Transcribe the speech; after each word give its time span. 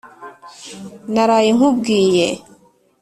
naraye 1.13 1.49
nkubwiye 1.57 2.27